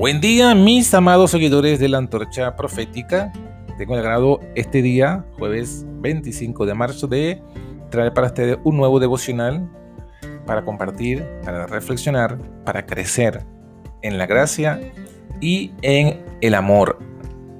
Buen 0.00 0.22
día, 0.22 0.54
mis 0.54 0.94
amados 0.94 1.30
seguidores 1.30 1.78
de 1.78 1.86
la 1.86 1.98
antorcha 1.98 2.56
profética. 2.56 3.30
Tengo 3.76 3.92
el 3.92 4.00
agrado 4.00 4.40
este 4.54 4.80
día, 4.80 5.26
jueves 5.38 5.84
25 6.00 6.64
de 6.64 6.72
marzo, 6.72 7.06
de 7.06 7.42
traer 7.90 8.14
para 8.14 8.28
ustedes 8.28 8.56
un 8.64 8.78
nuevo 8.78 8.98
devocional 8.98 9.68
para 10.46 10.64
compartir, 10.64 11.22
para 11.44 11.66
reflexionar, 11.66 12.38
para 12.64 12.86
crecer 12.86 13.44
en 14.00 14.16
la 14.16 14.24
gracia 14.24 14.80
y 15.38 15.72
en 15.82 16.24
el 16.40 16.54
amor 16.54 16.98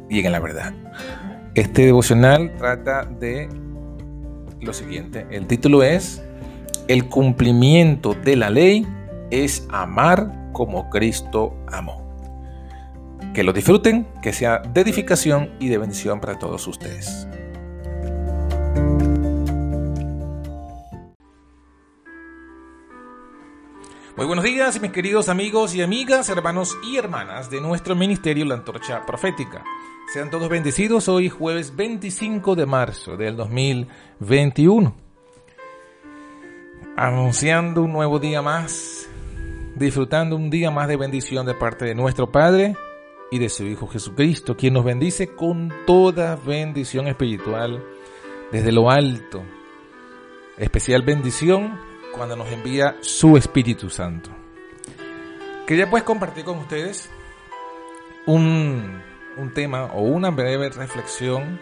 y 0.09 0.25
en 0.25 0.33
la 0.33 0.41
verdad. 0.41 0.73
Este 1.55 1.84
devocional 1.84 2.57
trata 2.57 3.05
de 3.05 3.51
lo 4.62 4.73
siguiente. 4.73 5.27
El 5.30 5.47
título 5.47 5.83
es 5.83 6.25
El 6.88 7.07
cumplimiento 7.07 8.15
de 8.15 8.37
la 8.37 8.48
ley 8.48 8.87
es 9.30 9.69
amar 9.70 10.51
como 10.55 10.88
Cristo 10.88 11.55
amó. 11.70 12.09
Que 13.34 13.45
lo 13.45 13.52
disfruten, 13.52 14.09
que 14.23 14.33
sea 14.33 14.59
de 14.59 14.80
edificación 14.80 15.51
y 15.61 15.69
de 15.69 15.78
bendición 15.78 16.20
para 16.20 16.38
todos 16.38 16.66
ustedes. 16.66 17.28
Muy 24.16 24.27
buenos 24.27 24.45
días, 24.45 24.83
mis 24.83 24.92
queridos 24.92 25.30
amigos 25.30 25.75
y 25.75 25.80
amigas, 25.80 26.28
hermanos 26.28 26.77
y 26.83 26.98
hermanas 26.98 27.48
de 27.48 27.61
nuestro 27.61 27.95
ministerio 27.95 28.45
La 28.45 28.55
Antorcha 28.55 29.06
Profética. 29.06 29.64
Sean 30.12 30.28
todos 30.28 30.48
bendecidos 30.48 31.09
hoy 31.09 31.28
jueves 31.28 31.75
25 31.77 32.56
de 32.56 32.66
marzo 32.66 33.16
del 33.16 33.37
2021. 33.37 34.92
Anunciando 36.97 37.83
un 37.83 37.92
nuevo 37.92 38.19
día 38.19 38.42
más, 38.42 39.09
disfrutando 39.77 40.37
un 40.37 40.50
día 40.50 40.70
más 40.70 40.89
de 40.89 40.97
bendición 40.97 41.47
de 41.47 41.55
parte 41.55 41.84
de 41.84 41.95
nuestro 41.95 42.30
Padre 42.30 42.77
y 43.31 43.39
de 43.39 43.48
su 43.48 43.64
Hijo 43.64 43.86
Jesucristo, 43.86 44.56
quien 44.56 44.75
nos 44.75 44.84
bendice 44.84 45.34
con 45.34 45.73
toda 45.86 46.36
bendición 46.36 47.06
espiritual 47.06 47.83
desde 48.50 48.73
lo 48.73 48.91
alto. 48.91 49.42
Especial 50.59 51.03
bendición 51.03 51.81
cuando 52.12 52.36
nos 52.36 52.51
envía 52.51 52.97
su 53.01 53.36
Espíritu 53.36 53.89
Santo. 53.89 54.31
Quería 55.67 55.89
pues 55.89 56.03
compartir 56.03 56.45
con 56.45 56.58
ustedes 56.58 57.08
un, 58.27 59.01
un 59.36 59.55
tema 59.55 59.84
o 59.95 60.03
una 60.03 60.31
breve 60.31 60.69
reflexión 60.70 61.61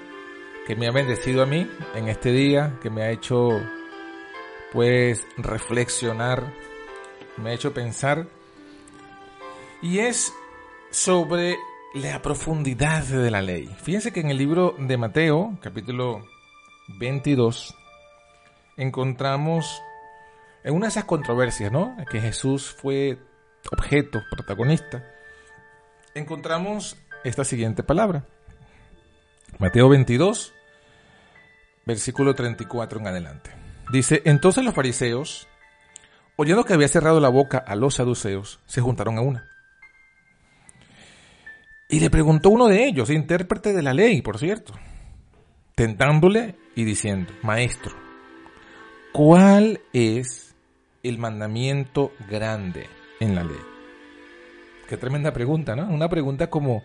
que 0.67 0.75
me 0.75 0.87
ha 0.87 0.91
bendecido 0.91 1.43
a 1.43 1.47
mí 1.47 1.71
en 1.95 2.09
este 2.09 2.33
día, 2.33 2.79
que 2.83 2.91
me 2.91 3.03
ha 3.03 3.11
hecho 3.11 3.51
pues 4.73 5.27
reflexionar, 5.37 6.53
me 7.37 7.51
ha 7.51 7.55
hecho 7.55 7.73
pensar 7.73 8.27
y 9.81 10.01
es 10.01 10.33
sobre 10.91 11.57
la 11.95 12.23
profundidad 12.23 13.03
de 13.05 13.31
la 13.31 13.43
ley. 13.43 13.69
Fíjense 13.83 14.13
que 14.13 14.21
en 14.21 14.31
el 14.31 14.39
libro 14.39 14.75
de 14.79 14.97
Mateo, 14.97 15.59
capítulo 15.61 16.25
22, 16.99 17.75
encontramos 18.77 19.83
en 20.65 20.75
una 20.75 20.87
de 20.87 20.91
esas 20.91 21.05
controversias, 21.05 21.73
¿no? 21.73 21.97
Que 22.11 22.21
Jesús 22.21 22.71
fue 22.71 23.19
objeto, 23.71 24.23
protagonista, 24.31 25.05
encontramos 26.15 26.97
esta 27.25 27.45
siguiente 27.45 27.83
palabra. 27.83 28.25
Mateo 29.59 29.89
22, 29.89 30.55
versículo 31.87 32.35
34 32.35 33.01
en 33.01 33.07
adelante. 33.07 33.51
Dice, 33.91 34.23
entonces 34.25 34.65
los 34.65 34.75
fariseos, 34.75 35.49
oyendo 36.37 36.65
que 36.65 36.75
había 36.75 36.89
cerrado 36.89 37.21
la 37.21 37.31
boca 37.31 37.59
a 37.59 37.75
los 37.75 37.95
saduceos, 37.95 38.61
se 38.67 38.81
juntaron 38.81 39.19
a 39.19 39.23
una. 39.23 39.48
Y 41.91 42.01
le 42.01 42.11
preguntó 42.11 42.51
uno 42.51 42.69
de 42.69 42.85
ellos, 42.85 43.09
intérprete 43.09 43.73
de 43.73 43.83
la 43.83 43.95
ley, 43.95 44.21
por 44.21 44.39
cierto, 44.39 44.75
tentándole 45.75 46.55
y 46.77 46.85
diciendo, 46.85 47.33
maestro, 47.43 47.97
¿cuál 49.11 49.81
es 49.95 50.55
el 51.03 51.17
mandamiento 51.17 52.13
grande 52.29 52.85
en 53.21 53.35
la 53.35 53.43
ley? 53.43 53.57
Qué 54.87 54.99
tremenda 54.99 55.33
pregunta, 55.33 55.75
¿no? 55.75 55.89
Una 55.89 56.11
pregunta 56.11 56.51
como, 56.51 56.83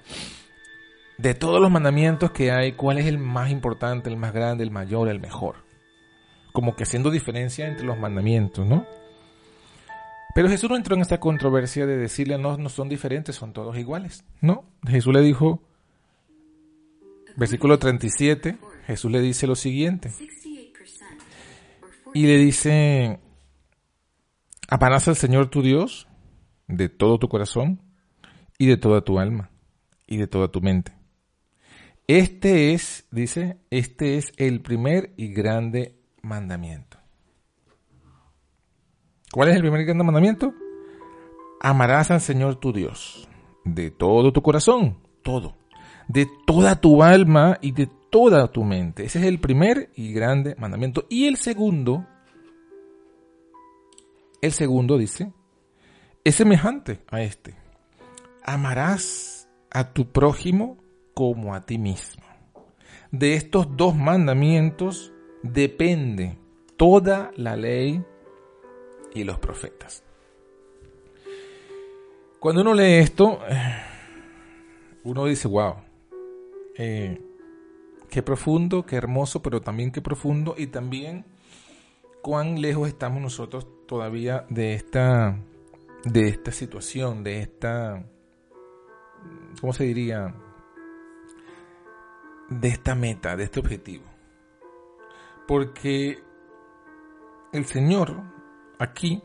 de 1.18 1.34
todos 1.34 1.60
los 1.60 1.70
mandamientos 1.70 2.32
que 2.32 2.52
hay, 2.52 2.72
¿cuál 2.72 2.98
es 2.98 3.06
el 3.06 3.18
más 3.18 3.52
importante, 3.52 4.10
el 4.10 4.16
más 4.16 4.32
grande, 4.32 4.64
el 4.64 4.72
mayor, 4.72 5.10
el 5.10 5.20
mejor? 5.20 5.56
Como 6.54 6.78
que 6.78 6.84
haciendo 6.84 7.12
diferencia 7.12 7.68
entre 7.68 7.86
los 7.86 8.00
mandamientos, 8.00 8.66
¿no? 8.66 8.86
Pero 10.34 10.50
Jesús 10.50 10.70
no 10.70 10.76
entró 10.76 10.96
en 10.96 11.02
esta 11.02 11.20
controversia 11.20 11.86
de 11.86 11.98
decirle, 11.98 12.38
no, 12.38 12.58
no 12.58 12.70
son 12.70 12.90
diferentes, 12.90 13.36
son 13.36 13.54
todos 13.54 13.78
iguales. 13.78 14.26
No, 14.42 14.66
Jesús 14.88 15.14
le 15.14 15.22
dijo, 15.22 15.62
versículo 17.36 17.78
37, 17.78 18.58
Jesús 18.88 19.12
le 19.12 19.22
dice 19.22 19.46
lo 19.46 19.56
siguiente. 19.56 20.12
Y 22.16 22.26
le 22.26 22.38
dice, 22.38 23.20
amarás 24.68 25.08
al 25.08 25.16
Señor 25.16 25.50
tu 25.50 25.62
Dios 25.62 26.08
de 26.68 26.90
todo 26.90 27.20
tu 27.20 27.28
corazón 27.28 27.82
y 28.58 28.68
de 28.68 28.78
toda 28.78 29.02
tu 29.02 29.20
alma 29.20 29.52
y 30.08 30.18
de 30.18 30.28
toda 30.28 30.50
tu 30.50 30.62
mente. 30.62 30.94
Este 32.08 32.74
es, 32.74 33.06
dice, 33.12 33.58
este 33.70 34.18
es 34.18 34.34
el 34.38 34.62
primer 34.62 35.14
y 35.16 35.34
grande 35.34 35.96
mandamiento. 36.22 37.03
¿Cuál 39.34 39.50
es 39.50 39.56
el 39.56 39.62
primer 39.62 39.82
y 39.82 39.86
grande 39.86 40.04
mandamiento? 40.04 40.54
Amarás 41.60 42.12
al 42.12 42.22
Señor 42.22 42.58
tu 42.58 42.72
Dios 42.72 43.28
de 43.66 43.90
todo 43.90 44.32
tu 44.32 44.44
corazón, 44.44 45.00
todo, 45.24 45.56
de 46.08 46.28
toda 46.46 46.80
tu 46.80 47.02
alma 47.02 47.58
y 47.60 47.72
de 47.72 47.90
toda 48.12 48.52
tu 48.52 48.64
mente. 48.64 49.06
Ese 49.06 49.18
es 49.18 49.26
el 49.26 49.40
primer 49.40 49.90
y 49.96 50.14
grande 50.14 50.56
mandamiento. 50.60 51.08
Y 51.10 51.26
el 51.26 51.38
segundo, 51.38 52.06
el 54.40 54.52
segundo 54.52 55.00
dice, 55.00 55.34
es 56.24 56.36
semejante 56.36 57.00
a 57.10 57.24
este. 57.24 57.56
Amarás 58.44 59.50
a 59.72 59.94
tu 59.94 60.12
prójimo 60.12 60.78
como 61.16 61.56
a 61.56 61.66
ti 61.66 61.80
mismo. 61.80 62.22
De 63.10 63.34
estos 63.34 63.76
dos 63.76 63.96
mandamientos 63.96 65.12
depende 65.42 66.38
toda 66.78 67.32
la 67.36 67.56
ley 67.56 68.04
y 69.14 69.24
los 69.24 69.40
profetas. 69.40 70.04
Cuando 72.40 72.62
uno 72.62 72.74
lee 72.74 72.96
esto, 72.96 73.40
uno 75.04 75.26
dice, 75.26 75.48
wow, 75.48 75.76
eh, 76.78 77.22
qué 78.10 78.22
profundo, 78.22 78.86
qué 78.86 78.98
hermoso, 78.98 79.42
pero 79.42 79.62
también 79.62 79.92
qué 79.92 80.02
profundo 80.02 80.56
y 80.58 80.68
también 80.68 81.26
cuán 82.22 82.62
lejos 82.62 82.88
estamos 82.88 83.22
nosotros 83.22 83.68
todavía 83.88 84.46
de 84.50 84.74
esta, 84.74 85.38
de 86.04 86.28
esta 86.28 86.52
situación, 86.52 87.24
de 87.24 87.42
esta, 87.42 88.04
¿cómo 89.60 89.74
se 89.74 89.86
diría? 89.86 90.36
De 92.50 92.68
esta 92.68 92.96
meta, 92.96 93.36
de 93.36 93.46
este 93.46 93.60
objetivo. 93.60 94.04
Porque 95.48 96.20
el 97.52 97.66
Señor 97.66 98.22
aquí 98.80 99.22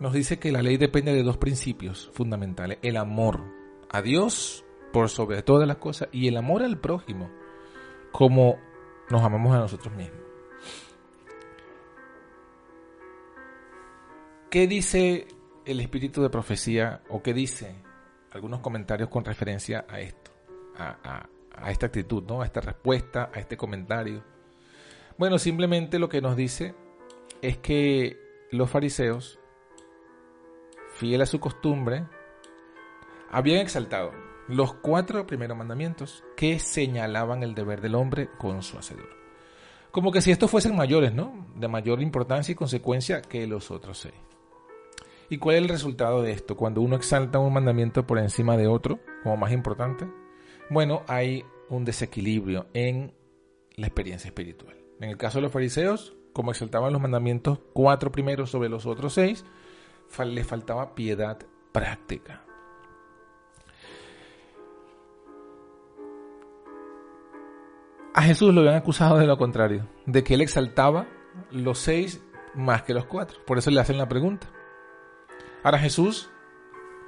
nos 0.00 0.12
dice 0.12 0.38
que 0.38 0.50
la 0.50 0.62
ley 0.62 0.76
depende 0.76 1.14
de 1.14 1.22
dos 1.22 1.36
principios 1.36 2.10
fundamentales. 2.12 2.78
El 2.82 2.96
amor 2.96 3.44
a 3.88 4.02
Dios 4.02 4.64
por 4.92 5.08
sobre 5.08 5.42
todas 5.42 5.66
las 5.68 5.76
cosas 5.76 6.08
y 6.12 6.28
el 6.28 6.36
amor 6.36 6.62
al 6.62 6.78
prójimo 6.78 7.30
como 8.10 8.58
nos 9.10 9.22
amamos 9.22 9.54
a 9.54 9.60
nosotros 9.60 9.94
mismos. 9.94 10.20
¿Qué 14.50 14.66
dice 14.66 15.28
el 15.64 15.80
espíritu 15.80 16.20
de 16.20 16.30
profecía 16.30 17.02
o 17.08 17.22
qué 17.22 17.32
dice 17.32 17.74
algunos 18.32 18.60
comentarios 18.60 19.08
con 19.08 19.24
referencia 19.24 19.86
a 19.88 20.00
esto, 20.00 20.30
a, 20.76 21.28
a 21.54 21.70
esta 21.70 21.86
actitud, 21.86 22.24
¿no? 22.24 22.42
a 22.42 22.44
esta 22.44 22.60
respuesta, 22.60 23.30
a 23.32 23.38
este 23.38 23.56
comentario? 23.56 24.22
Bueno, 25.16 25.38
simplemente 25.38 25.98
lo 25.98 26.08
que 26.08 26.20
nos 26.20 26.36
dice 26.36 26.74
es 27.42 27.58
que 27.58 28.18
los 28.50 28.70
fariseos, 28.70 29.38
fiel 30.94 31.20
a 31.20 31.26
su 31.26 31.40
costumbre, 31.40 32.06
habían 33.30 33.60
exaltado 33.60 34.12
los 34.48 34.74
cuatro 34.74 35.26
primeros 35.26 35.56
mandamientos 35.56 36.24
que 36.36 36.58
señalaban 36.58 37.42
el 37.42 37.54
deber 37.54 37.80
del 37.80 37.96
hombre 37.96 38.28
con 38.38 38.62
su 38.62 38.78
hacedor. 38.78 39.08
Como 39.90 40.12
que 40.12 40.22
si 40.22 40.30
estos 40.30 40.50
fuesen 40.50 40.76
mayores, 40.76 41.12
¿no? 41.12 41.48
De 41.56 41.68
mayor 41.68 42.00
importancia 42.00 42.52
y 42.52 42.56
consecuencia 42.56 43.20
que 43.20 43.46
los 43.46 43.70
otros 43.70 43.98
seis. 43.98 44.14
¿Y 45.28 45.38
cuál 45.38 45.56
es 45.56 45.62
el 45.62 45.68
resultado 45.68 46.22
de 46.22 46.32
esto? 46.32 46.56
Cuando 46.56 46.80
uno 46.80 46.96
exalta 46.96 47.38
un 47.38 47.52
mandamiento 47.52 48.06
por 48.06 48.18
encima 48.18 48.56
de 48.56 48.66
otro, 48.66 49.00
como 49.22 49.36
más 49.36 49.52
importante, 49.52 50.06
bueno, 50.70 51.02
hay 51.08 51.44
un 51.68 51.84
desequilibrio 51.84 52.66
en 52.74 53.14
la 53.76 53.86
experiencia 53.86 54.28
espiritual. 54.28 54.76
En 55.00 55.08
el 55.08 55.16
caso 55.16 55.38
de 55.38 55.42
los 55.42 55.52
fariseos, 55.52 56.14
como 56.32 56.50
exaltaban 56.50 56.92
los 56.92 57.02
mandamientos 57.02 57.58
cuatro 57.72 58.12
primeros 58.12 58.50
sobre 58.50 58.68
los 58.68 58.86
otros 58.86 59.14
seis, 59.14 59.44
le 60.24 60.44
faltaba 60.44 60.94
piedad 60.94 61.38
práctica. 61.72 62.42
A 68.14 68.22
Jesús 68.22 68.52
lo 68.52 68.60
habían 68.60 68.76
acusado 68.76 69.16
de 69.16 69.26
lo 69.26 69.38
contrario, 69.38 69.88
de 70.04 70.22
que 70.22 70.34
él 70.34 70.42
exaltaba 70.42 71.06
los 71.50 71.78
seis 71.78 72.22
más 72.54 72.82
que 72.82 72.92
los 72.92 73.06
cuatro. 73.06 73.38
Por 73.46 73.56
eso 73.56 73.70
le 73.70 73.80
hacen 73.80 73.96
la 73.96 74.08
pregunta. 74.08 74.48
Ahora 75.62 75.78
Jesús, 75.78 76.30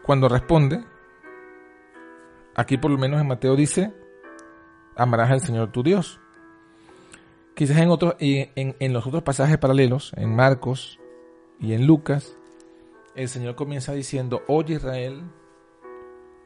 cuando 0.02 0.28
responde, 0.30 0.82
aquí 2.54 2.78
por 2.78 2.90
lo 2.90 2.96
menos 2.96 3.20
en 3.20 3.28
Mateo 3.28 3.54
dice, 3.54 3.92
amarás 4.96 5.30
al 5.30 5.40
Señor 5.40 5.72
tu 5.72 5.82
Dios 5.82 6.20
Quizás 7.54 7.78
en, 7.78 7.90
otros, 7.90 8.16
en, 8.18 8.76
en 8.78 8.92
los 8.92 9.06
otros 9.06 9.22
pasajes 9.22 9.58
paralelos, 9.58 10.12
en 10.16 10.34
Marcos 10.34 10.98
y 11.60 11.72
en 11.72 11.86
Lucas, 11.86 12.36
el 13.14 13.28
Señor 13.28 13.54
comienza 13.54 13.92
diciendo, 13.92 14.42
oye 14.48 14.74
Israel, 14.74 15.22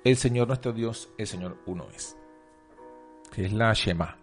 el 0.05 0.17
Señor 0.17 0.49
nuestro 0.49 0.73
Dios, 0.73 1.09
el 1.17 1.27
Señor 1.27 1.57
uno 1.67 1.87
es. 1.95 2.17
Que 3.33 3.47
es 3.47 3.53
la 3.53 3.73
Shema. 3.73 4.17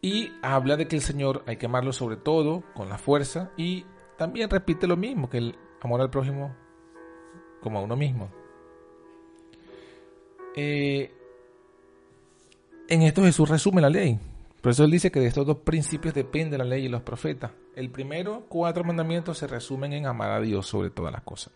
Y 0.00 0.32
habla 0.42 0.76
de 0.76 0.88
que 0.88 0.96
el 0.96 1.02
Señor 1.02 1.42
hay 1.46 1.56
que 1.56 1.66
amarlo 1.66 1.92
sobre 1.92 2.16
todo, 2.16 2.62
con 2.74 2.88
la 2.88 2.98
fuerza, 2.98 3.50
y 3.56 3.84
también 4.16 4.48
repite 4.48 4.86
lo 4.86 4.96
mismo, 4.96 5.28
que 5.28 5.38
el 5.38 5.58
amor 5.80 6.00
al 6.00 6.10
prójimo 6.10 6.54
como 7.60 7.78
a 7.78 7.82
uno 7.82 7.96
mismo. 7.96 8.30
Eh, 10.56 11.12
en 12.88 13.02
esto 13.02 13.22
Jesús 13.22 13.48
resume 13.48 13.80
la 13.80 13.90
ley. 13.90 14.18
Por 14.60 14.72
eso 14.72 14.84
él 14.84 14.90
dice 14.90 15.10
que 15.10 15.20
de 15.20 15.26
estos 15.26 15.46
dos 15.46 15.58
principios 15.58 16.12
depende 16.12 16.58
la 16.58 16.64
ley 16.64 16.84
y 16.84 16.88
los 16.88 17.02
profetas. 17.02 17.52
El 17.74 17.90
primero, 17.90 18.44
cuatro 18.48 18.84
mandamientos 18.84 19.38
se 19.38 19.46
resumen 19.46 19.92
en 19.92 20.06
amar 20.06 20.30
a 20.32 20.40
Dios 20.40 20.66
sobre 20.66 20.90
todas 20.90 21.12
las 21.12 21.22
cosas. 21.22 21.52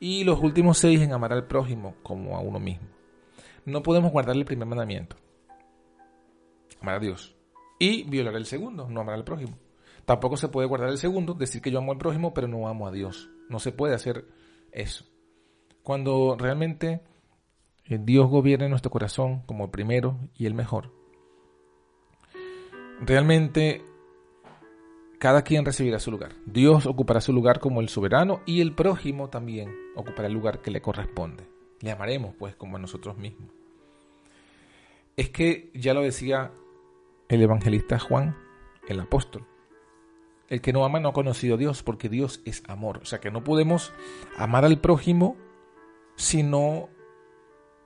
Y 0.00 0.24
los 0.24 0.40
últimos 0.40 0.78
seis 0.78 1.00
en 1.00 1.12
amar 1.12 1.32
al 1.32 1.46
prójimo 1.46 1.96
como 2.02 2.36
a 2.36 2.40
uno 2.40 2.58
mismo. 2.58 2.86
No 3.64 3.82
podemos 3.82 4.12
guardar 4.12 4.36
el 4.36 4.44
primer 4.44 4.66
mandamiento. 4.66 5.16
Amar 6.80 6.96
a 6.96 7.00
Dios 7.00 7.36
y 7.78 8.04
violar 8.04 8.36
el 8.36 8.46
segundo, 8.46 8.88
no 8.88 9.00
amar 9.00 9.14
al 9.14 9.24
prójimo. 9.24 9.58
Tampoco 10.04 10.36
se 10.36 10.48
puede 10.48 10.68
guardar 10.68 10.90
el 10.90 10.98
segundo, 10.98 11.34
decir 11.34 11.60
que 11.60 11.70
yo 11.70 11.78
amo 11.78 11.92
al 11.92 11.98
prójimo, 11.98 12.32
pero 12.32 12.48
no 12.48 12.68
amo 12.68 12.86
a 12.86 12.92
Dios. 12.92 13.28
No 13.48 13.58
se 13.58 13.72
puede 13.72 13.94
hacer 13.94 14.24
eso. 14.72 15.04
Cuando 15.82 16.36
realmente 16.38 17.02
eh, 17.84 17.98
Dios 18.00 18.28
gobierna 18.28 18.68
nuestro 18.68 18.90
corazón 18.90 19.42
como 19.46 19.64
el 19.64 19.70
primero 19.70 20.18
y 20.34 20.46
el 20.46 20.54
mejor, 20.54 20.92
realmente 23.00 23.84
cada 25.18 25.42
quien 25.42 25.64
recibirá 25.64 25.98
su 25.98 26.10
lugar. 26.10 26.32
Dios 26.44 26.86
ocupará 26.86 27.20
su 27.20 27.32
lugar 27.32 27.60
como 27.60 27.80
el 27.80 27.88
soberano 27.88 28.40
y 28.46 28.60
el 28.60 28.74
prójimo 28.74 29.28
también 29.28 29.74
ocupará 29.94 30.28
el 30.28 30.34
lugar 30.34 30.60
que 30.60 30.70
le 30.70 30.82
corresponde. 30.82 31.44
Le 31.80 31.90
amaremos 31.90 32.34
pues 32.38 32.54
como 32.54 32.76
a 32.76 32.80
nosotros 32.80 33.16
mismos. 33.16 33.50
Es 35.16 35.30
que 35.30 35.70
ya 35.74 35.94
lo 35.94 36.02
decía 36.02 36.52
el 37.28 37.42
evangelista 37.42 37.98
Juan, 37.98 38.36
el 38.88 39.00
apóstol. 39.00 39.46
El 40.48 40.60
que 40.60 40.72
no 40.72 40.84
ama 40.84 41.00
no 41.00 41.08
ha 41.08 41.12
conocido 41.12 41.56
a 41.56 41.58
Dios, 41.58 41.82
porque 41.82 42.08
Dios 42.08 42.40
es 42.44 42.62
amor. 42.68 42.98
O 42.98 43.04
sea 43.04 43.18
que 43.18 43.30
no 43.30 43.42
podemos 43.42 43.92
amar 44.36 44.64
al 44.64 44.78
prójimo 44.78 45.36
si 46.14 46.42
no 46.42 46.88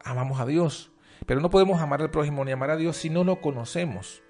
amamos 0.04 0.40
a 0.40 0.46
Dios. 0.46 0.92
Pero 1.24 1.40
no 1.40 1.48
podemos 1.48 1.80
amar 1.80 2.02
al 2.02 2.10
prójimo 2.10 2.44
ni 2.44 2.52
amar 2.52 2.70
a 2.70 2.76
Dios 2.76 2.96
si 2.96 3.08
no 3.08 3.24
lo 3.24 3.40
conocemos. 3.40 4.22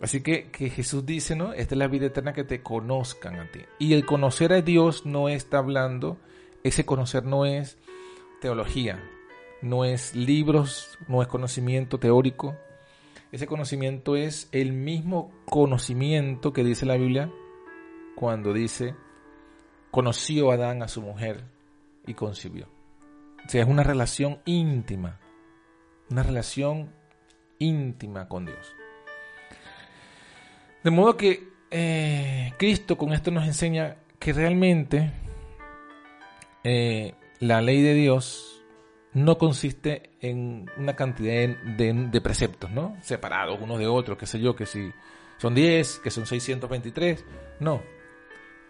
Así 0.00 0.22
que, 0.22 0.50
que 0.50 0.70
Jesús 0.70 1.04
dice, 1.04 1.34
¿no? 1.34 1.52
Esta 1.52 1.74
es 1.74 1.78
la 1.78 1.88
vida 1.88 2.06
eterna 2.06 2.32
que 2.32 2.44
te 2.44 2.62
conozcan 2.62 3.36
a 3.36 3.50
ti. 3.50 3.60
Y 3.78 3.94
el 3.94 4.06
conocer 4.06 4.52
a 4.52 4.62
Dios 4.62 5.06
no 5.06 5.28
está 5.28 5.58
hablando, 5.58 6.18
ese 6.62 6.86
conocer 6.86 7.24
no 7.24 7.44
es 7.44 7.78
teología, 8.40 9.02
no 9.60 9.84
es 9.84 10.14
libros, 10.14 10.98
no 11.08 11.20
es 11.20 11.28
conocimiento 11.28 11.98
teórico, 11.98 12.56
ese 13.32 13.46
conocimiento 13.46 14.16
es 14.16 14.48
el 14.52 14.72
mismo 14.72 15.32
conocimiento 15.44 16.52
que 16.52 16.64
dice 16.64 16.86
la 16.86 16.96
Biblia 16.96 17.30
cuando 18.14 18.52
dice, 18.52 18.94
conoció 19.90 20.50
Adán 20.50 20.82
a 20.82 20.88
su 20.88 21.02
mujer 21.02 21.44
y 22.06 22.14
concibió. 22.14 22.68
O 23.44 23.48
sea, 23.48 23.62
es 23.62 23.68
una 23.68 23.82
relación 23.82 24.40
íntima, 24.44 25.20
una 26.10 26.22
relación 26.22 26.90
íntima 27.58 28.28
con 28.28 28.46
Dios. 28.46 28.77
De 30.82 30.90
modo 30.90 31.16
que 31.16 31.48
eh, 31.70 32.52
Cristo 32.56 32.96
con 32.96 33.12
esto 33.12 33.30
nos 33.30 33.46
enseña 33.46 33.96
que 34.18 34.32
realmente 34.32 35.12
eh, 36.64 37.14
la 37.40 37.60
ley 37.60 37.82
de 37.82 37.94
Dios 37.94 38.64
no 39.12 39.38
consiste 39.38 40.10
en 40.20 40.70
una 40.76 40.94
cantidad 40.94 41.48
de, 41.48 42.20
preceptos, 42.22 42.70
¿no? 42.70 42.96
Separados 43.02 43.58
unos 43.60 43.78
de 43.78 43.86
otros, 43.86 44.18
qué 44.18 44.26
sé 44.26 44.40
yo, 44.40 44.54
que 44.54 44.66
si 44.66 44.92
son 45.38 45.54
10, 45.54 45.98
que 45.98 46.10
son 46.10 46.26
623, 46.26 47.24
no. 47.60 47.82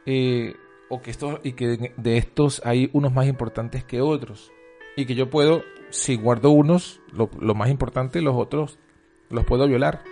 Eh, 0.06 0.54
o 0.88 1.02
que 1.02 1.10
estos, 1.10 1.40
y 1.42 1.52
que 1.52 1.92
de 1.96 2.16
estos 2.16 2.62
hay 2.64 2.88
unos 2.94 3.12
más 3.12 3.26
importantes 3.26 3.84
que 3.84 4.00
otros. 4.00 4.50
Y 4.96 5.04
que 5.04 5.14
yo 5.14 5.28
puedo, 5.28 5.62
si 5.90 6.16
guardo 6.16 6.50
unos, 6.50 7.00
lo, 7.12 7.30
lo 7.38 7.54
más 7.54 7.68
importante, 7.68 8.22
los 8.22 8.36
otros 8.36 8.78
los 9.28 9.44
puedo 9.44 9.68
violar 9.68 10.02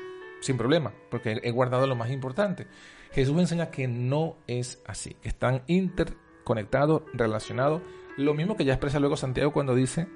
sin 0.47 0.57
problema, 0.57 0.93
porque 1.11 1.41
he 1.43 1.51
guardado 1.51 1.87
lo 1.87 1.97
más 1.97 2.11
importante. 2.11 2.67
Jesús 3.13 3.39
enseña 3.39 3.71
que 3.71 3.89
no 3.89 4.37
es 4.47 4.83
así, 4.87 5.17
están 5.23 5.63
interconectados, 5.67 7.03
relacionados 7.13 7.83
lo 8.17 8.35
mismo 8.35 8.57
que 8.57 8.65
ya 8.65 8.73
expresa 8.73 8.99
luego 8.99 9.17
Santiago 9.17 9.53
cuando 9.53 9.75
dice, 9.75 10.09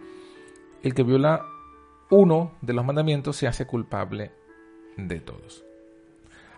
el 0.82 0.94
que 0.94 1.02
viola 1.02 1.46
uno 2.10 2.56
de 2.62 2.72
los 2.72 2.84
mandamientos 2.84 3.36
se 3.36 3.46
hace 3.46 3.66
culpable 3.66 4.32
de 4.96 5.20
todos. 5.20 5.64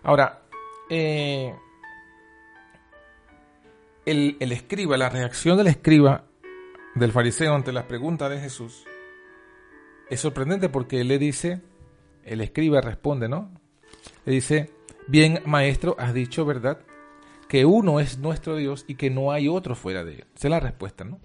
Ahora, 0.03 0.43
eh, 0.89 1.53
el, 4.05 4.37
el 4.39 4.51
escriba, 4.51 4.97
la 4.97 5.09
reacción 5.09 5.57
del 5.57 5.67
escriba, 5.67 6.25
del 6.95 7.11
fariseo 7.11 7.53
ante 7.53 7.73
las 7.73 7.85
preguntas 7.85 8.29
de 8.29 8.39
Jesús, 8.39 8.85
es 10.09 10.19
sorprendente 10.19 10.69
porque 10.69 11.01
él 11.01 11.09
le 11.09 11.17
dice, 11.17 11.61
el 12.23 12.41
escriba 12.41 12.81
responde, 12.81 13.27
¿no? 13.27 13.51
Le 14.25 14.33
dice, 14.33 14.69
bien 15.07 15.41
maestro, 15.45 15.95
has 15.99 16.13
dicho 16.13 16.45
verdad, 16.45 16.79
que 17.47 17.65
uno 17.65 17.99
es 17.99 18.17
nuestro 18.17 18.55
Dios 18.55 18.85
y 18.87 18.95
que 18.95 19.09
no 19.09 19.31
hay 19.31 19.47
otro 19.47 19.75
fuera 19.75 20.03
de 20.03 20.15
él. 20.15 20.25
Esa 20.35 20.47
es 20.47 20.51
la 20.51 20.59
respuesta, 20.59 21.03
¿no? 21.03 21.19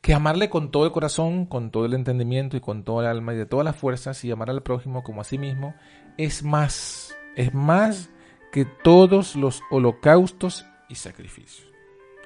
Que 0.00 0.12
amarle 0.12 0.50
con 0.50 0.70
todo 0.70 0.84
el 0.84 0.92
corazón, 0.92 1.46
con 1.46 1.70
todo 1.70 1.86
el 1.86 1.94
entendimiento 1.94 2.56
y 2.56 2.60
con 2.60 2.84
toda 2.84 3.04
el 3.04 3.10
alma 3.10 3.32
y 3.32 3.36
de 3.38 3.46
todas 3.46 3.64
las 3.64 3.76
fuerzas 3.76 4.22
y 4.24 4.30
amar 4.30 4.50
al 4.50 4.62
prójimo 4.62 5.02
como 5.02 5.20
a 5.22 5.24
sí 5.24 5.38
mismo 5.38 5.74
es 6.18 6.42
más, 6.42 7.16
es 7.36 7.54
más 7.54 8.10
que 8.52 8.64
todos 8.64 9.36
los 9.36 9.62
holocaustos 9.70 10.66
y 10.88 10.96
sacrificios. 10.96 11.66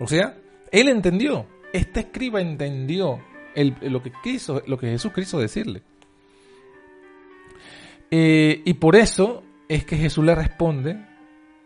O 0.01 0.07
sea, 0.07 0.37
él 0.73 0.89
entendió, 0.89 1.47
este 1.73 2.01
escriba 2.01 2.41
entendió 2.41 3.21
lo, 3.55 4.03
que 4.03 4.13
quiso, 4.23 4.63
lo 4.67 4.79
que 4.79 4.89
Jesús 4.89 5.13
quiso 5.13 5.39
decirle. 5.39 5.83
Eh, 8.11 8.63
y 8.65 8.75
por 8.75 8.97
eso 8.97 9.43
es 9.69 9.85
que 9.85 9.97
Jesús 9.97 10.25
le 10.25 10.35
responde 10.35 11.05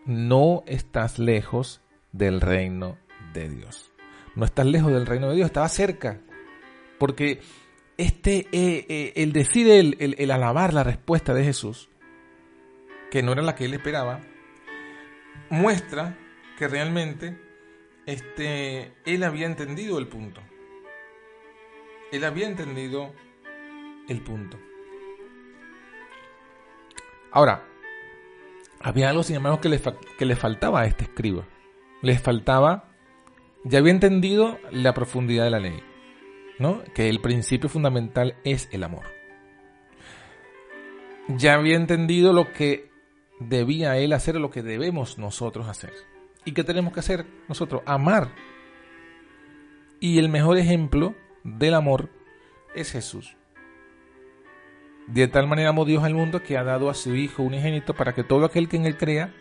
no 0.05 0.65
estás 0.67 1.19
lejos 1.19 1.81
del 2.11 2.41
reino 2.41 2.99
de 3.33 3.49
Dios. 3.49 3.93
No 4.35 4.45
estás 4.45 4.67
lejos 4.67 4.93
del 4.93 5.07
reino 5.07 5.29
de 5.29 5.37
Dios, 5.37 5.47
estaba 5.47 5.69
cerca. 5.69 6.21
Porque 6.99 7.41
este, 7.97 8.49
eh, 8.53 8.87
eh, 8.89 9.13
el 9.17 9.33
decir, 9.33 9.71
el, 9.71 9.97
el, 10.19 10.31
alabar 10.31 10.75
la 10.75 10.83
respuesta 10.83 11.35
de 11.35 11.45
Jesús, 11.45 11.89
que 13.11 13.23
no 13.23 13.33
era 13.33 13.43
la 13.43 13.55
que 13.55 13.67
él 13.67 13.75
esperaba, 13.75 14.21
muestra 15.51 16.19
que 16.59 16.67
realmente 16.67 17.39
este, 18.07 18.95
él 19.05 19.23
había 19.23 19.47
entendido 19.47 19.99
el 19.99 20.09
punto. 20.09 20.41
Él 22.11 22.25
había 22.25 22.47
entendido 22.47 23.13
el 24.09 24.23
punto. 24.23 24.59
Ahora, 27.31 27.65
había 28.83 29.11
algo, 29.11 29.23
sin 29.23 29.37
embargo, 29.37 29.61
que 29.61 29.69
le, 29.69 29.81
que 30.19 30.27
le 30.27 30.37
faltaba 30.37 30.81
a 30.81 30.87
este 30.87 31.05
escriba. 31.05 31.47
Le 32.03 32.19
faltaba, 32.19 32.91
ya 33.65 33.79
había 33.79 33.93
entendido 33.93 34.59
la 34.71 34.93
profundidad 34.95 35.45
de 35.45 35.51
la 35.51 35.61
ley, 35.61 35.83
¿no? 36.59 36.83
Que 36.95 37.09
el 37.09 37.21
principio 37.21 37.69
fundamental 37.69 38.37
es 38.45 38.69
el 38.73 38.83
amor. 38.83 39.05
Ya 41.29 41.55
había 41.55 41.77
entendido 41.77 42.33
lo 42.33 42.53
que 42.53 42.91
debía 43.39 43.97
él 43.99 44.12
hacer, 44.12 44.37
lo 44.37 44.51
que 44.51 44.62
debemos 44.62 45.19
nosotros 45.19 45.69
hacer. 45.69 45.93
¿Y 46.45 46.53
qué 46.53 46.65
tenemos 46.65 46.93
que 46.93 47.01
hacer 47.01 47.27
nosotros? 47.49 47.83
Amar. 47.87 48.33
Y 50.01 50.19
el 50.19 50.29
mejor 50.29 50.59
ejemplo 50.59 51.15
del 51.45 51.75
amor 51.75 52.11
es 52.75 52.91
Jesús. 52.91 53.37
De 55.07 55.29
tal 55.29 55.47
manera 55.47 55.71
amó 55.71 55.85
Dios 55.85 56.05
al 56.05 56.15
mundo 56.15 56.43
que 56.43 56.57
ha 56.57 56.65
dado 56.65 56.89
a 56.89 56.95
su 56.95 57.15
Hijo 57.15 57.43
un 57.43 57.49
unigénito 57.49 57.95
para 57.95 58.15
que 58.15 58.23
todo 58.23 58.45
aquel 58.45 58.69
que 58.69 58.77
en 58.77 58.87
él 58.87 58.97
crea 58.97 59.35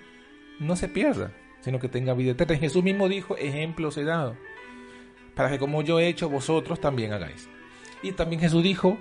no 0.59 0.75
se 0.75 0.87
pierda, 0.87 1.33
sino 1.61 1.79
que 1.79 1.87
tenga 1.87 2.13
vida 2.13 2.31
eterna. 2.31 2.57
Jesús 2.57 2.83
mismo 2.83 3.07
dijo, 3.07 3.37
ejemplos 3.37 3.97
he 3.97 4.03
dado, 4.03 4.35
para 5.35 5.49
que 5.49 5.59
como 5.59 5.81
yo 5.81 5.99
he 5.99 6.07
hecho, 6.07 6.29
vosotros 6.29 6.79
también 6.79 7.13
hagáis. 7.13 7.49
Y 8.03 8.13
también 8.13 8.41
Jesús 8.41 8.63
dijo, 8.63 8.97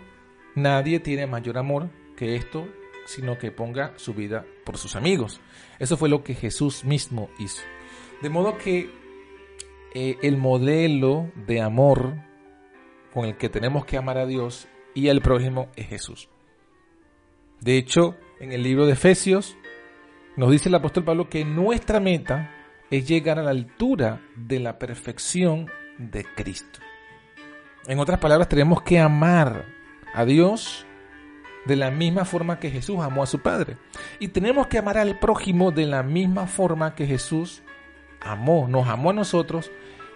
nadie 0.55 1.01
tiene 1.01 1.27
mayor 1.27 1.59
amor 1.59 1.89
que 2.17 2.37
esto, 2.37 2.69
sino 3.07 3.39
que 3.39 3.51
ponga 3.51 3.93
su 3.97 4.15
vida 4.15 4.45
por 4.65 4.77
sus 4.77 4.97
amigos. 4.97 5.41
Eso 5.79 5.97
fue 5.97 6.09
lo 6.09 6.23
que 6.23 6.35
Jesús 6.35 6.85
mismo 6.85 7.31
hizo. 7.39 7.63
De 8.23 8.29
modo 8.29 8.59
que 8.59 8.91
eh, 9.95 10.19
el 10.23 10.37
modelo 10.37 11.31
de 11.47 11.63
amor 11.63 12.15
con 13.13 13.25
el 13.25 13.37
que 13.37 13.49
tenemos 13.49 13.85
que 13.85 13.97
amar 13.97 14.19
a 14.19 14.27
Dios 14.27 14.69
y 14.95 15.09
al 15.09 15.21
prójimo 15.21 15.69
es 15.77 15.89
Jesús. 15.89 16.29
De 17.61 17.77
hecho, 17.77 18.17
en 18.39 18.53
el 18.53 18.63
libro 18.63 18.87
de 18.87 18.93
Efesios 18.93 19.57
nos 20.37 20.51
dice 20.51 20.69
el 20.69 20.75
apóstol 20.75 21.05
Pablo 21.05 21.29
que 21.29 21.45
nuestra 21.45 22.01
meta 22.01 22.55
es 22.91 23.07
llegar 23.07 23.39
a 23.39 23.43
la 23.43 23.51
altura 23.51 24.21
de 24.35 24.61
la 24.61 24.79
perfección 24.79 25.71
de 25.99 26.25
Cristo. 26.25 26.81
En 27.87 27.99
otras 27.99 28.19
palabras, 28.19 28.49
tenemos 28.49 28.83
que 28.83 28.99
amar 28.99 29.67
a 30.15 30.25
Dios 30.25 30.87
de 31.67 31.77
la 31.77 31.91
misma 31.91 32.25
forma 32.25 32.59
que 32.59 32.71
Jesús 32.71 32.99
amó 33.01 33.23
a 33.23 33.27
su 33.27 33.41
Padre. 33.41 33.77
Y 34.19 34.29
tenemos 34.29 34.67
que 34.67 34.79
amar 34.79 34.99
al 34.99 35.19
prójimo 35.19 35.71
de 35.71 35.87
la 35.87 36.03
misma 36.03 36.47
forma 36.47 36.95
que 36.95 37.07
Jesús 37.07 37.63
amó, 38.21 38.67
nos 38.69 38.89
amó 38.89 39.11
a 39.11 39.15
nosotros, 39.15 39.71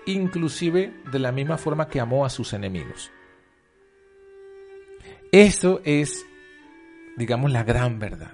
inclusive 0.07 0.93
de 1.11 1.19
la 1.19 1.33
misma 1.33 1.59
forma 1.59 1.89
que 1.89 2.01
amó 2.01 2.25
a 2.25 2.31
sus 2.31 2.53
enemigos. 2.53 3.11
Eso 5.33 5.81
es, 5.85 6.25
digamos, 7.16 7.52
la 7.52 7.64
gran 7.64 7.99
verdad. 7.99 8.33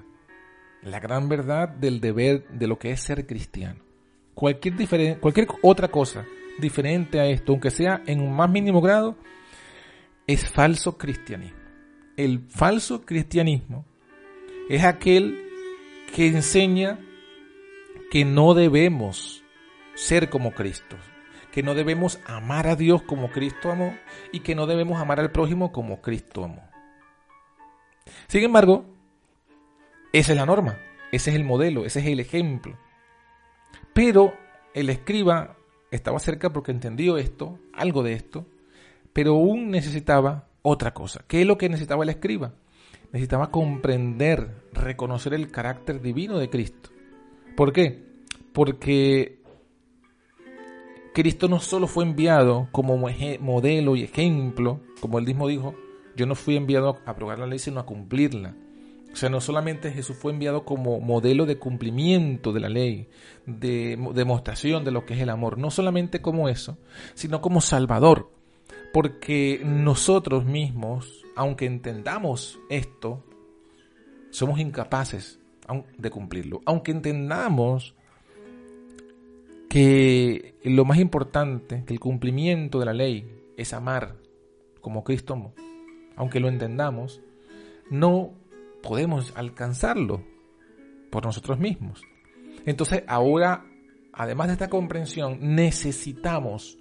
La 0.83 1.01
gran 1.01 1.29
verdad 1.29 1.69
del 1.69 2.01
deber 2.01 2.47
de 2.49 2.67
lo 2.67 2.79
que 2.79 2.91
es 2.93 3.01
ser 3.01 3.27
cristiano. 3.27 3.81
Cualquier, 4.35 5.19
cualquier 5.21 5.49
otra 5.63 5.89
cosa 5.89 6.25
diferente 6.59 7.21
a 7.21 7.27
esto, 7.27 7.53
aunque 7.53 7.71
sea 7.71 8.03
en 8.07 8.21
un 8.21 8.35
más 8.35 8.51
mínimo 8.51 8.81
grado, 8.81 9.17
es 10.27 10.49
falso 10.49 10.97
cristianismo. 10.97 11.59
El 12.17 12.41
falso 12.49 13.03
cristianismo 13.03 13.85
es 14.69 14.85
aquel 14.85 15.43
que 16.15 16.29
enseña 16.29 16.99
que 18.11 18.25
no 18.25 18.55
debemos 18.55 19.45
ser 19.95 20.31
como 20.31 20.53
Cristo, 20.53 20.97
que 21.53 21.63
no 21.63 21.75
debemos 21.75 22.21
amar 22.27 22.67
a 22.69 22.77
Dios 22.77 23.03
como 23.03 23.31
Cristo 23.31 23.71
amó 23.71 23.95
y 24.33 24.41
que 24.41 24.55
no 24.55 24.67
debemos 24.67 25.01
amar 25.01 25.21
al 25.21 25.31
prójimo 25.31 25.73
como 25.73 26.01
Cristo 26.01 26.45
amó. 26.45 26.70
Sin 28.27 28.43
embargo, 28.45 28.85
esa 30.13 30.33
es 30.33 30.39
la 30.39 30.47
norma, 30.47 30.79
ese 31.13 31.31
es 31.31 31.37
el 31.37 31.45
modelo, 31.45 31.85
ese 31.85 32.01
es 32.01 32.07
el 32.07 32.21
ejemplo. 32.21 32.77
Pero 33.93 34.35
el 34.75 34.91
escriba 34.91 35.57
estaba 35.91 36.19
cerca 36.19 36.53
porque 36.53 36.73
entendió 36.73 37.17
esto, 37.19 37.59
algo 37.73 38.03
de 38.03 38.15
esto, 38.15 38.47
pero 39.13 39.33
aún 39.33 39.71
necesitaba 39.71 40.49
otra 40.63 40.95
cosa. 40.95 41.25
¿Qué 41.27 41.43
es 41.43 41.47
lo 41.47 41.59
que 41.59 41.69
necesitaba 41.69 42.05
el 42.05 42.11
escriba? 42.11 42.55
Necesitaba 43.13 43.51
comprender, 43.51 44.65
reconocer 44.73 45.35
el 45.35 45.51
carácter 45.51 46.01
divino 46.01 46.39
de 46.39 46.49
Cristo. 46.49 46.91
¿Por 47.57 47.73
qué? 47.73 48.05
Porque 48.53 49.41
Cristo 51.13 51.49
no 51.49 51.59
solo 51.59 51.87
fue 51.87 52.05
enviado 52.05 52.69
como 52.71 52.97
modelo 52.97 53.97
y 53.97 54.05
ejemplo, 54.05 54.81
como 55.01 55.19
él 55.19 55.27
mismo 55.27 55.49
dijo, 55.49 55.75
yo 56.21 56.27
no 56.27 56.35
fui 56.35 56.55
enviado 56.55 56.99
a 57.07 57.11
aprobar 57.13 57.39
la 57.39 57.47
ley, 57.47 57.59
sino 57.59 57.81
a 57.81 57.87
cumplirla. 57.87 58.55
O 59.11 59.17
sea, 59.17 59.31
no 59.31 59.41
solamente 59.41 59.91
Jesús 59.91 60.19
fue 60.19 60.33
enviado 60.33 60.67
como 60.67 61.01
modelo 61.01 61.47
de 61.47 61.57
cumplimiento 61.57 62.53
de 62.53 62.61
la 62.61 62.69
ley, 62.69 63.09
de 63.47 63.99
demostración 64.13 64.85
de 64.85 64.91
lo 64.91 65.07
que 65.07 65.15
es 65.15 65.21
el 65.21 65.31
amor, 65.31 65.57
no 65.57 65.71
solamente 65.71 66.21
como 66.21 66.51
eso, 66.51 66.77
sino 67.15 67.41
como 67.41 67.63
Salvador. 67.63 68.31
Porque 68.93 69.63
nosotros 69.65 70.45
mismos, 70.45 71.25
aunque 71.37 71.65
entendamos 71.65 72.61
esto, 72.69 73.25
somos 74.29 74.61
incapaces 74.61 75.39
de 75.97 76.11
cumplirlo. 76.11 76.61
Aunque 76.67 76.93
entendamos 76.93 77.95
que 79.71 80.55
lo 80.65 80.85
más 80.85 80.99
importante, 80.99 81.83
que 81.87 81.95
el 81.95 82.01
cumplimiento 82.01 82.79
de 82.79 82.85
la 82.85 82.93
ley 82.93 83.27
es 83.57 83.73
amar 83.73 84.17
como 84.83 85.03
Cristo, 85.03 85.53
aunque 86.21 86.39
lo 86.39 86.49
entendamos, 86.49 87.23
no 87.89 88.35
podemos 88.83 89.33
alcanzarlo 89.37 90.23
por 91.09 91.25
nosotros 91.25 91.59
mismos. 91.59 92.03
Entonces 92.67 93.05
ahora, 93.07 93.65
además 94.13 94.49
de 94.49 94.53
esta 94.53 94.69
comprensión, 94.69 95.39
necesitamos 95.41 96.79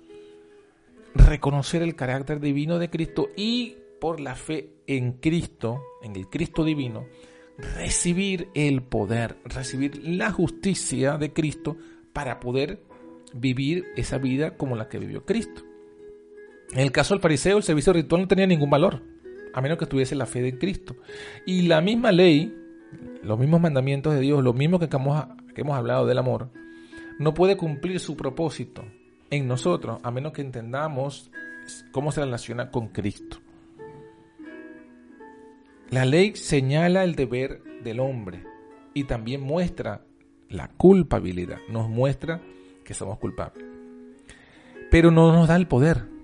reconocer 1.15 1.84
el 1.84 1.96
carácter 1.96 2.41
divino 2.41 2.79
de 2.79 2.89
Cristo 2.89 3.29
y 3.38 3.77
por 4.01 4.19
la 4.19 4.36
fe 4.36 4.74
en 4.88 5.13
Cristo, 5.13 5.84
en 6.03 6.17
el 6.17 6.27
Cristo 6.27 6.65
divino, 6.65 7.05
recibir 7.58 8.50
el 8.55 8.81
poder, 8.81 9.38
recibir 9.46 10.01
la 10.03 10.34
justicia 10.34 11.17
de 11.17 11.31
Cristo 11.31 11.77
para 12.12 12.41
poder 12.41 12.84
vivir 13.34 13.86
esa 13.96 14.17
vida 14.17 14.58
como 14.58 14.75
la 14.75 14.89
que 14.89 15.00
vivió 15.00 15.25
Cristo. 15.25 15.62
En 16.74 16.81
el 16.81 16.91
caso 16.91 17.13
del 17.13 17.22
fariseo, 17.22 17.55
el 17.55 17.63
servicio 17.63 17.93
ritual 17.93 18.24
no 18.24 18.27
tenía 18.27 18.46
ningún 18.46 18.69
valor 18.69 19.01
a 19.53 19.62
menos 19.62 19.77
que 19.77 19.86
tuviese 19.86 20.15
la 20.15 20.25
fe 20.25 20.41
de 20.41 20.58
Cristo. 20.58 20.96
Y 21.46 21.63
la 21.63 21.82
misma 21.82 22.12
ley, 22.12 22.56
los 23.24 23.39
mismos 23.39 23.62
mandamientos 23.62 24.13
de 24.13 24.22
Dios, 24.22 24.44
lo 24.44 24.53
mismo 24.53 24.79
que 24.79 24.88
hemos, 24.91 25.25
que 25.53 25.62
hemos 25.62 25.77
hablado 25.77 26.06
del 26.06 26.18
amor, 26.18 26.50
no 27.18 27.34
puede 27.34 27.58
cumplir 27.58 28.00
su 28.00 28.15
propósito 28.15 28.86
en 29.29 29.48
nosotros 29.48 30.00
a 30.03 30.12
menos 30.12 30.34
que 30.34 30.41
entendamos 30.41 31.32
cómo 31.91 32.12
se 32.12 32.22
relaciona 32.22 32.72
con 32.72 32.88
Cristo. 32.88 33.38
La 35.89 36.06
ley 36.06 36.36
señala 36.36 37.03
el 37.03 37.15
deber 37.15 37.63
del 37.84 38.00
hombre 38.00 38.44
y 38.94 39.06
también 39.06 39.41
muestra 39.41 40.06
la 40.48 40.68
culpabilidad, 40.68 41.58
nos 41.70 41.89
muestra 41.89 42.41
que 42.84 42.94
somos 42.94 43.18
culpables. 43.18 43.65
Pero 44.91 45.12
no 45.12 45.32
nos 45.32 45.48
da 45.48 45.56
el 45.56 45.68
poder 45.68 46.19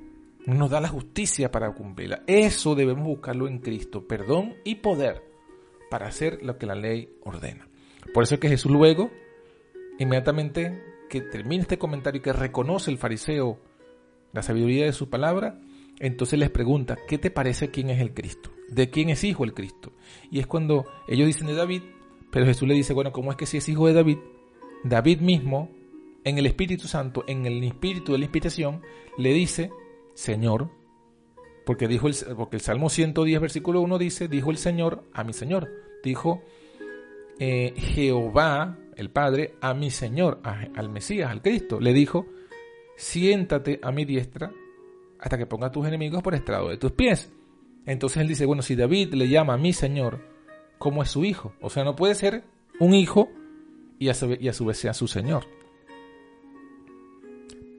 nos 0.45 0.69
da 0.69 0.79
la 0.79 0.87
justicia 0.87 1.51
para 1.51 1.73
cumplirla. 1.73 2.23
Eso 2.27 2.75
debemos 2.75 3.05
buscarlo 3.05 3.47
en 3.47 3.59
Cristo, 3.59 4.07
perdón 4.07 4.55
y 4.63 4.75
poder 4.75 5.23
para 5.89 6.07
hacer 6.07 6.43
lo 6.43 6.57
que 6.57 6.65
la 6.65 6.75
ley 6.75 7.09
ordena. 7.23 7.67
Por 8.13 8.23
eso 8.23 8.35
es 8.35 8.41
que 8.41 8.49
Jesús 8.49 8.71
luego, 8.71 9.11
inmediatamente 9.97 10.83
que 11.09 11.21
termina 11.21 11.61
este 11.61 11.77
comentario 11.77 12.19
y 12.19 12.23
que 12.23 12.33
reconoce 12.33 12.91
el 12.91 12.97
fariseo 12.97 13.59
la 14.33 14.41
sabiduría 14.41 14.85
de 14.85 14.93
su 14.93 15.09
palabra, 15.09 15.59
entonces 15.99 16.37
les 16.37 16.49
pregunta, 16.49 16.97
¿qué 17.07 17.17
te 17.17 17.31
parece 17.31 17.69
quién 17.69 17.89
es 17.89 18.01
el 18.01 18.13
Cristo? 18.13 18.51
¿De 18.69 18.89
quién 18.89 19.09
es 19.09 19.23
hijo 19.23 19.43
el 19.43 19.53
Cristo? 19.53 19.93
Y 20.29 20.39
es 20.39 20.47
cuando 20.47 20.85
ellos 21.07 21.27
dicen 21.27 21.47
de 21.47 21.53
David, 21.53 21.83
pero 22.31 22.45
Jesús 22.45 22.67
le 22.67 22.73
dice, 22.73 22.93
bueno, 22.93 23.11
¿cómo 23.11 23.31
es 23.31 23.37
que 23.37 23.45
si 23.45 23.57
es 23.57 23.69
hijo 23.69 23.87
de 23.87 23.93
David? 23.93 24.17
David 24.83 25.21
mismo, 25.21 25.71
en 26.25 26.37
el 26.37 26.45
Espíritu 26.45 26.87
Santo, 26.87 27.23
en 27.27 27.45
el 27.45 27.63
espíritu 27.63 28.11
de 28.11 28.17
la 28.17 28.25
inspiración, 28.25 28.81
le 29.17 29.31
dice 29.31 29.71
Señor, 30.15 30.71
porque 31.65 31.87
dijo 31.87 32.07
el, 32.07 32.15
porque 32.35 32.55
el 32.55 32.61
Salmo 32.61 32.89
110, 32.89 33.39
versículo 33.39 33.81
1 33.81 33.97
dice, 33.99 34.27
dijo 34.27 34.49
el 34.49 34.57
Señor 34.57 35.03
a 35.13 35.23
mi 35.23 35.33
Señor, 35.33 35.69
dijo 36.03 36.41
eh, 37.37 37.73
Jehová, 37.75 38.79
el 38.95 39.11
Padre, 39.11 39.55
a 39.61 39.73
mi 39.73 39.91
Señor, 39.91 40.39
al 40.43 40.89
Mesías, 40.89 41.29
al 41.29 41.41
Cristo, 41.41 41.79
le 41.79 41.93
dijo, 41.93 42.25
siéntate 42.95 43.79
a 43.83 43.91
mi 43.91 44.05
diestra 44.05 44.51
hasta 45.19 45.37
que 45.37 45.45
ponga 45.45 45.67
a 45.67 45.71
tus 45.71 45.85
enemigos 45.85 46.23
por 46.23 46.33
estrado 46.33 46.69
de 46.69 46.77
tus 46.77 46.93
pies. 46.93 47.31
Entonces 47.85 48.21
él 48.21 48.27
dice, 48.27 48.45
bueno, 48.45 48.61
si 48.61 48.75
David 48.75 49.13
le 49.13 49.27
llama 49.27 49.53
a 49.53 49.57
mi 49.57 49.73
Señor, 49.73 50.21
¿cómo 50.77 51.03
es 51.03 51.11
su 51.11 51.25
hijo? 51.25 51.53
O 51.61 51.69
sea, 51.69 51.83
no 51.83 51.95
puede 51.95 52.15
ser 52.15 52.43
un 52.79 52.93
hijo 52.93 53.29
y 53.99 54.09
a 54.09 54.13
su, 54.13 54.33
y 54.39 54.47
a 54.47 54.53
su 54.53 54.65
vez 54.65 54.77
sea 54.77 54.93
su 54.93 55.07
Señor. 55.07 55.45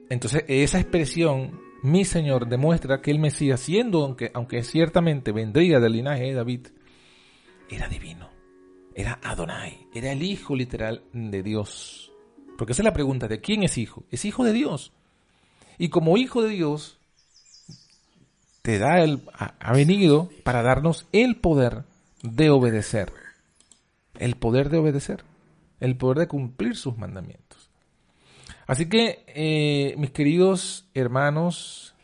Entonces, 0.09 0.45
esa 0.47 0.79
expresión 0.79 1.66
mi 1.83 2.05
Señor 2.05 2.47
demuestra 2.47 3.01
que 3.01 3.11
el 3.11 3.19
Mesías, 3.19 3.59
siendo 3.59 4.03
aunque, 4.03 4.31
aunque 4.33 4.63
ciertamente 4.63 5.31
vendría 5.31 5.79
del 5.79 5.93
linaje 5.93 6.23
de 6.23 6.33
David, 6.33 6.67
era 7.69 7.87
divino, 7.87 8.29
era 8.95 9.19
Adonai, 9.23 9.87
era 9.93 10.11
el 10.11 10.23
hijo 10.23 10.55
literal 10.55 11.03
de 11.13 11.43
Dios. 11.43 12.11
Porque 12.57 12.73
esa 12.73 12.81
es 12.81 12.85
la 12.85 12.93
pregunta 12.93 13.27
de 13.27 13.39
quién 13.39 13.63
es 13.63 13.77
hijo. 13.77 14.03
Es 14.09 14.25
hijo 14.25 14.43
de 14.43 14.53
Dios. 14.53 14.91
Y 15.77 15.89
como 15.89 16.17
hijo 16.17 16.41
de 16.41 16.49
Dios, 16.49 16.97
te 18.63 18.79
da 18.79 19.03
el, 19.03 19.21
ha 19.33 19.73
venido 19.73 20.29
para 20.43 20.63
darnos 20.63 21.07
el 21.11 21.35
poder 21.35 21.83
de 22.23 22.49
obedecer. 22.49 23.13
El 24.15 24.35
poder 24.35 24.69
de 24.69 24.79
obedecer. 24.79 25.23
El 25.79 25.95
poder 25.95 26.17
de 26.17 26.27
cumplir 26.27 26.75
sus 26.75 26.97
mandamientos. 26.97 27.56
Así 28.67 28.89
que, 28.89 29.23
eh, 29.27 29.95
mis 29.97 30.11
queridos 30.11 30.89
hermanos, 30.93 31.95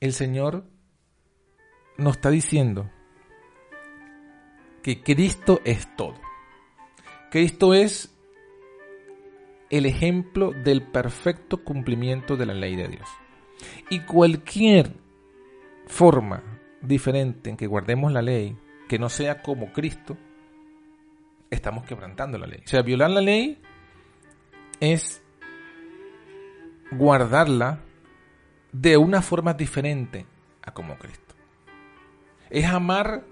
el 0.00 0.14
Señor 0.14 0.64
nos 1.98 2.16
está 2.16 2.30
diciendo 2.30 2.90
que 4.82 5.02
Cristo 5.02 5.60
es 5.64 5.94
todo. 5.94 6.14
Cristo 7.30 7.74
es 7.74 8.14
el 9.68 9.84
ejemplo 9.84 10.52
del 10.52 10.82
perfecto 10.82 11.62
cumplimiento 11.62 12.36
de 12.36 12.46
la 12.46 12.54
ley 12.54 12.76
de 12.76 12.88
Dios. 12.88 13.08
Y 13.90 14.00
cualquier 14.00 14.92
forma 15.86 16.42
diferente 16.80 17.50
en 17.50 17.56
que 17.58 17.66
guardemos 17.66 18.10
la 18.12 18.22
ley, 18.22 18.56
que 18.88 18.98
no 18.98 19.10
sea 19.10 19.42
como 19.42 19.72
Cristo, 19.72 20.16
estamos 21.50 21.84
quebrantando 21.84 22.38
la 22.38 22.46
ley. 22.46 22.60
O 22.64 22.68
sea, 22.68 22.80
violar 22.82 23.10
la 23.10 23.20
ley 23.20 23.58
es 24.80 25.22
guardarla 26.90 27.80
de 28.72 28.96
una 28.96 29.22
forma 29.22 29.54
diferente 29.54 30.26
a 30.62 30.72
como 30.72 30.96
Cristo. 30.98 31.34
Es 32.50 32.66
amar 32.66 33.24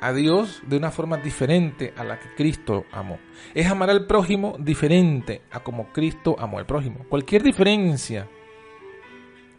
a 0.00 0.12
Dios 0.12 0.62
de 0.66 0.76
una 0.76 0.90
forma 0.90 1.16
diferente 1.16 1.92
a 1.96 2.04
la 2.04 2.20
que 2.20 2.34
Cristo 2.34 2.84
amó. 2.92 3.18
Es 3.54 3.66
amar 3.66 3.90
al 3.90 4.06
prójimo 4.06 4.56
diferente 4.58 5.42
a 5.50 5.60
como 5.60 5.92
Cristo 5.92 6.36
amó 6.38 6.58
al 6.58 6.66
prójimo. 6.66 7.04
Cualquier 7.08 7.42
diferencia 7.42 8.28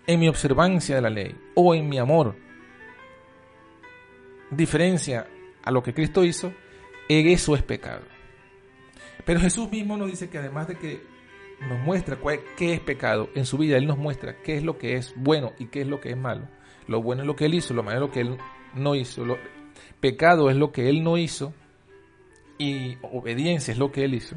en 0.08 0.20
mi 0.20 0.28
observancia 0.28 0.96
de 0.96 1.02
la 1.02 1.10
ley 1.10 1.36
o 1.56 1.76
en 1.76 1.88
mi 1.88 2.00
amor, 2.00 2.36
diferencia 4.50 5.28
a 5.64 5.72
lo 5.72 5.84
que 5.84 5.94
Cristo 5.94 6.24
hizo, 6.24 6.54
eso 7.08 7.56
es 7.56 7.64
pecado. 7.64 8.02
Pero 9.26 9.40
Jesús 9.40 9.70
mismo 9.70 9.98
nos 9.98 10.10
dice 10.10 10.30
que 10.30 10.38
además 10.38 10.68
de 10.68 10.78
que 10.78 11.04
nos 11.62 11.80
muestra 11.80 12.18
qué 12.56 12.74
es 12.74 12.80
pecado 12.80 13.30
en 13.36 13.46
su 13.46 13.58
vida, 13.58 13.78
Él 13.78 13.88
nos 13.88 13.98
muestra 13.98 14.42
qué 14.42 14.58
es 14.58 14.64
lo 14.64 14.78
que 14.78 14.96
es 14.96 15.14
bueno 15.16 15.54
y 15.60 15.68
qué 15.68 15.82
es 15.82 15.88
lo 15.88 16.00
que 16.00 16.12
es 16.12 16.18
malo. 16.18 16.48
Lo 16.88 17.02
bueno 17.02 17.24
es 17.24 17.28
lo 17.28 17.36
que 17.36 17.46
Él 17.46 17.54
hizo, 17.54 17.74
lo 17.74 17.84
malo 17.84 17.98
es 17.98 18.02
lo 18.02 18.12
que 18.12 18.22
Él 18.22 18.38
no 18.74 18.96
hizo. 18.96 19.26
Pecado 20.00 20.50
es 20.50 20.56
lo 20.56 20.72
que 20.72 20.90
Él 20.90 21.04
no 21.04 21.18
hizo 21.18 21.54
y 22.58 22.98
obediencia 23.02 23.72
es 23.72 23.78
lo 23.78 23.92
que 23.92 24.06
Él 24.06 24.14
hizo. 24.14 24.36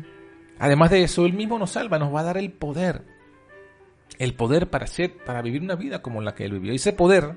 Además 0.58 0.90
de 0.90 1.02
eso, 1.02 1.24
Él 1.24 1.32
mismo 1.32 1.58
nos 1.58 1.72
salva, 1.72 1.98
nos 1.98 2.14
va 2.14 2.20
a 2.20 2.24
dar 2.24 2.36
el 2.36 2.52
poder. 2.52 3.02
El 4.18 4.34
poder 4.34 4.68
para, 4.68 4.86
ser, 4.86 5.16
para 5.24 5.42
vivir 5.42 5.62
una 5.62 5.74
vida 5.74 6.02
como 6.02 6.20
la 6.20 6.34
que 6.34 6.44
Él 6.44 6.52
vivió. 6.52 6.72
Y 6.72 6.76
ese 6.76 6.92
poder, 6.92 7.36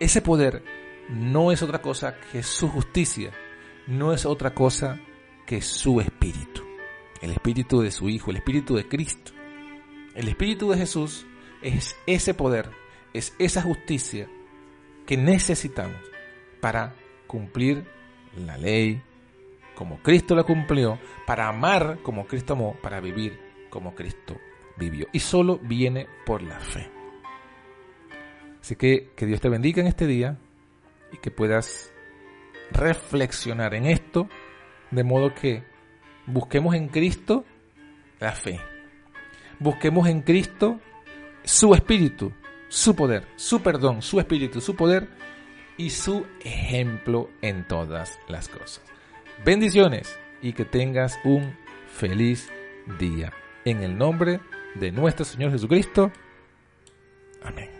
ese 0.00 0.20
poder 0.20 0.62
no 1.08 1.52
es 1.52 1.62
otra 1.62 1.80
cosa 1.80 2.16
que 2.32 2.42
su 2.42 2.68
justicia, 2.68 3.30
no 3.86 4.12
es 4.12 4.26
otra 4.26 4.54
cosa 4.54 4.98
que 5.46 5.62
su 5.62 6.00
espíritu. 6.00 6.69
El 7.20 7.32
espíritu 7.32 7.80
de 7.80 7.90
su 7.90 8.08
Hijo, 8.08 8.30
el 8.30 8.38
espíritu 8.38 8.76
de 8.76 8.88
Cristo. 8.88 9.32
El 10.14 10.28
espíritu 10.28 10.70
de 10.70 10.78
Jesús 10.78 11.26
es 11.62 11.96
ese 12.06 12.34
poder, 12.34 12.70
es 13.12 13.34
esa 13.38 13.62
justicia 13.62 14.28
que 15.06 15.16
necesitamos 15.16 16.00
para 16.60 16.94
cumplir 17.26 17.84
la 18.36 18.56
ley 18.56 19.02
como 19.80 20.02
Cristo 20.02 20.34
la 20.34 20.42
cumplió, 20.42 20.98
para 21.26 21.48
amar 21.48 22.00
como 22.02 22.26
Cristo 22.26 22.52
amó, 22.52 22.76
para 22.82 23.00
vivir 23.00 23.40
como 23.70 23.94
Cristo 23.94 24.36
vivió. 24.76 25.06
Y 25.10 25.20
solo 25.20 25.58
viene 25.58 26.06
por 26.26 26.42
la 26.42 26.60
fe. 26.60 26.90
Así 28.60 28.76
que 28.76 29.12
que 29.16 29.24
Dios 29.24 29.40
te 29.40 29.48
bendiga 29.48 29.80
en 29.80 29.88
este 29.88 30.06
día 30.06 30.36
y 31.12 31.16
que 31.16 31.30
puedas 31.30 31.94
reflexionar 32.72 33.74
en 33.74 33.86
esto 33.86 34.28
de 34.90 35.02
modo 35.02 35.34
que 35.34 35.64
busquemos 36.32 36.74
en 36.74 36.88
Cristo 36.88 37.44
la 38.18 38.32
fe. 38.32 38.60
Busquemos 39.58 40.08
en 40.08 40.22
Cristo 40.22 40.80
su 41.44 41.74
espíritu, 41.74 42.32
su 42.68 42.94
poder, 42.94 43.26
su 43.36 43.60
perdón, 43.60 44.02
su 44.02 44.20
espíritu, 44.20 44.60
su 44.60 44.74
poder 44.74 45.08
y 45.76 45.90
su 45.90 46.26
ejemplo 46.44 47.30
en 47.42 47.66
todas 47.66 48.18
las 48.28 48.48
cosas. 48.48 48.82
Bendiciones 49.44 50.18
y 50.42 50.52
que 50.52 50.64
tengas 50.64 51.18
un 51.24 51.56
feliz 51.92 52.50
día. 52.98 53.32
En 53.64 53.82
el 53.82 53.96
nombre 53.96 54.40
de 54.74 54.92
nuestro 54.92 55.24
Señor 55.24 55.50
Jesucristo. 55.52 56.10
Amén. 57.42 57.79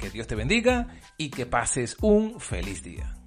Que 0.00 0.10
Dios 0.10 0.26
te 0.26 0.34
bendiga 0.34 0.88
y 1.18 1.30
que 1.30 1.44
pases 1.44 1.96
un 2.00 2.40
feliz 2.40 2.82
día. 2.82 3.19